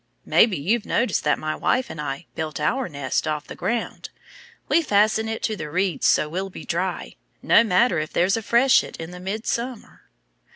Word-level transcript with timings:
Maybe 0.25 0.57
you've 0.57 0.83
noticed 0.87 1.23
that 1.25 1.37
my 1.37 1.55
wife 1.55 1.87
and 1.91 2.01
I 2.01 2.25
built 2.33 2.59
our 2.59 2.89
nest 2.89 3.27
off 3.27 3.45
the 3.45 3.55
ground. 3.55 4.09
We 4.67 4.81
fasten 4.81 5.29
it 5.29 5.43
to 5.43 5.55
the 5.55 5.69
reeds 5.69 6.07
so 6.07 6.27
we'll 6.27 6.49
be 6.49 6.65
dry, 6.65 7.17
no 7.43 7.63
matter 7.63 7.99
if 7.99 8.11
there's 8.11 8.35
a 8.35 8.41
freshet 8.41 8.97
in 8.97 9.11
midsummer." 9.23 10.05